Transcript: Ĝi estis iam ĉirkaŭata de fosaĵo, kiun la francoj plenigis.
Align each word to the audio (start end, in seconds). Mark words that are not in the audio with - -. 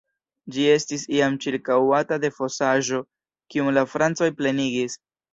Ĝi 0.53 0.63
estis 0.75 1.01
iam 1.17 1.35
ĉirkaŭata 1.43 2.17
de 2.23 2.31
fosaĵo, 2.37 3.01
kiun 3.55 3.69
la 3.79 3.83
francoj 3.91 4.31
plenigis. 4.41 4.97